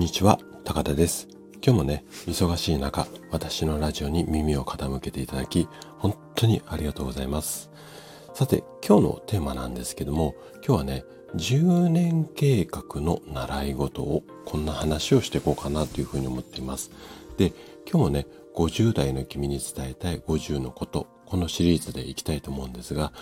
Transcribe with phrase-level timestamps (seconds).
[0.00, 1.28] んにちは、高田です。
[1.62, 5.68] 今日もね、忙しい中、私のラジオに耳を傾けていただき、
[5.98, 7.70] 本当にありがとうございます。
[8.32, 10.34] さて、今日のテーマなんですけども、
[10.66, 11.04] 今日はね、
[11.36, 16.90] 10年計画の習い事を、こんな話をしていこうかなというふうに思っています。
[17.36, 17.52] で、
[17.86, 18.26] 今日もね、
[18.56, 23.12] 50代の君に伝えたい50のこと、このシリーズでいきたいと思うんですが、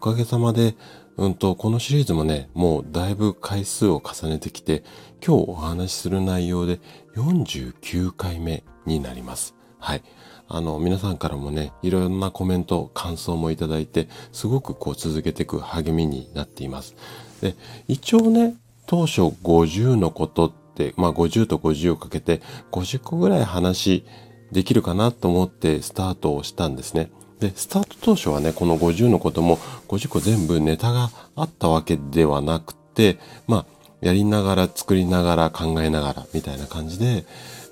[0.00, 0.74] かげさまで、
[1.18, 4.84] うんと、このシリーズもね、もうだいぶ回数を重ねてきて、
[5.24, 6.80] 今日お話しする内容で
[7.16, 9.54] 49回目になります。
[9.78, 10.02] はい。
[10.48, 16.96] あの、皆さんからもね、いろんなコメント、感想もいただいて、すごくこう続けていく励みになっています。
[17.42, 17.54] で、
[17.86, 18.54] 一応ね、
[18.86, 22.40] 当初50のことって、まあ50と50をかけて
[22.72, 24.06] 50個ぐらい話
[24.52, 27.10] できるかなと思ってスタートをしたんですね。
[27.40, 33.66] で、スタート当初はね、この50のことも50個全部ネタがあったわけではなくて、まあ、
[34.00, 37.24] やりながら作りながら考えながらみたいな感じで、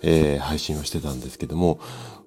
[0.03, 1.81] えー、配信をしてたんですけども、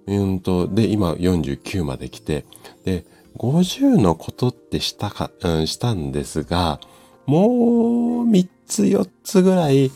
[0.08, 2.46] うんと、で、今49まで来て、
[2.84, 3.06] で、
[3.38, 6.80] 50のことってしたか、うん、したんですが、
[7.26, 9.92] もう3つ4つぐらい、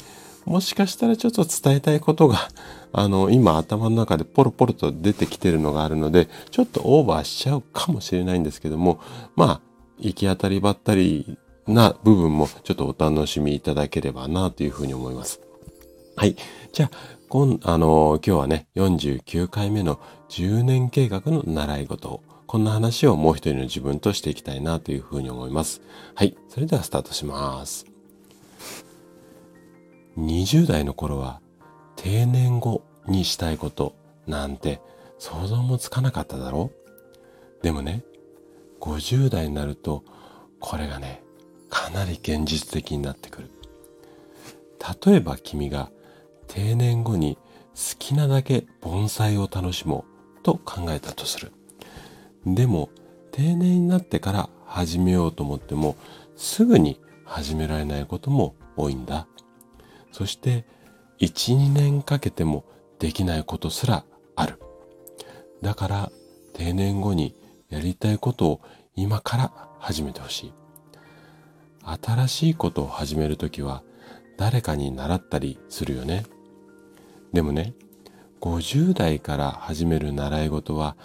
[0.45, 2.49] もしかしたらちょっと伝えたいことが
[2.91, 8.99] あの、今頭の中でポロポロと出てきてるのがあるので、ちょっとオーバーしちゃうかもしれないんですけども、
[9.35, 9.61] まあ、
[9.99, 15.41] 行き当たりばったりな部分もちょっとお楽しみいただければなというふうに思います。
[16.15, 16.35] はい。
[16.71, 16.91] じゃあ、
[17.29, 19.99] 今、あの、今日はね、49回目の
[20.29, 25.81] 10年計画の習い事を、こんな話をもう一人の自分としていきたいなというふうに思います。
[26.13, 26.37] はい。
[26.49, 27.92] それではスタートします。
[30.17, 31.41] 20代の頃は
[31.95, 33.95] 定年後にしたいこと
[34.27, 34.81] なんて
[35.17, 36.71] 想像もつかなかっただろ
[37.59, 38.03] うでもね、
[38.81, 40.03] 50代になると
[40.59, 41.23] これがね、
[41.69, 43.49] かなり現実的になってくる。
[45.05, 45.89] 例えば君が
[46.47, 47.37] 定年後に
[47.73, 50.05] 好きなだけ盆栽を楽しも
[50.39, 51.53] うと考えたとする。
[52.45, 52.89] でも
[53.31, 55.95] 定年になってから始めようと思っても
[56.35, 59.27] すぐに始められないことも多いんだ。
[60.13, 60.63] そして
[61.19, 62.63] 1、2年かけても
[62.99, 64.59] できないことすらある。
[65.61, 66.11] だから
[66.53, 67.35] 定年後に
[67.69, 68.61] やりたいことを
[68.95, 70.53] 今から始めてほしい。
[72.01, 73.83] 新しいことを始めるときは
[74.37, 76.25] 誰かに習ったりするよね。
[77.33, 77.73] でもね、
[78.39, 80.95] 50代から始める習い事は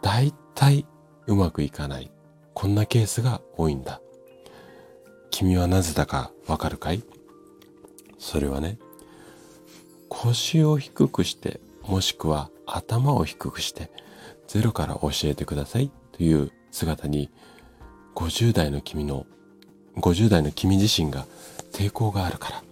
[0.00, 0.86] 大体
[1.26, 2.12] うまくいかない。
[2.54, 4.00] こんなケースが多いんだ。
[5.30, 7.02] 君はなぜだかわかるかい？
[8.18, 8.78] それはね、
[10.08, 13.90] 腰を低くして、もしくは頭を低くして、
[14.46, 17.30] ゼロから教えてくださいという姿に、
[18.14, 19.26] 50代の君の、
[19.96, 21.26] 50代の君自身が
[21.72, 22.62] 抵抗があるから。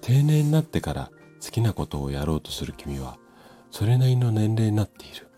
[0.00, 1.10] 定年になってから
[1.44, 3.18] 好きなことをやろうとする君は、
[3.70, 5.28] それなりの年齢になっている。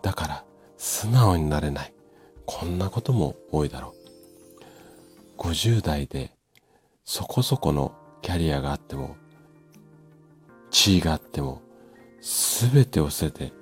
[0.00, 0.44] だから、
[0.78, 1.92] 素直になれない。
[2.46, 3.94] こんなことも多いだろ
[5.36, 5.40] う。
[5.42, 6.32] 50代で
[7.04, 7.92] そこそこの
[8.22, 9.16] キャリアがあっても
[10.72, 11.60] 地位があっても、
[12.20, 13.52] すべてを捨てて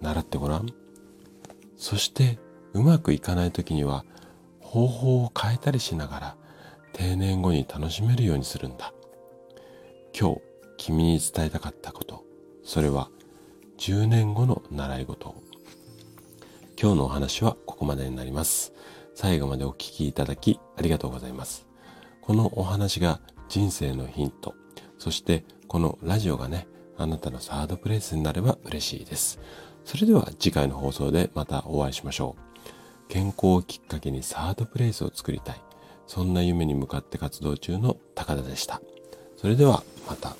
[0.00, 0.66] 習ってごらん。
[1.76, 2.38] そして、
[2.74, 4.04] うまくいかない時には、
[4.60, 6.36] 方法を変えたりしながら、
[6.92, 8.92] 定年後に楽しめるようにするんだ。
[10.16, 10.40] 今日、
[10.76, 12.24] 君に伝えたかったこと、
[12.62, 13.08] それは、
[13.78, 15.34] 10年後の習い事。
[16.80, 18.74] 今日のお話はここまでになります。
[19.14, 21.69] 最後までお聞きいただきありがとうございます。
[22.30, 23.18] このお話が
[23.48, 24.54] 人生のヒント、
[25.00, 29.40] そしてこのラジオがね、あなたのサードプレイスになれば嬉しいです。
[29.84, 32.68] それでは次回の放送でまたお会いしましょう。
[33.08, 35.60] 健康をきっかけにサードプレイスを作りたい。
[36.06, 38.80] そんな夢に向かって活動中の高田でした。
[39.36, 40.36] それではまた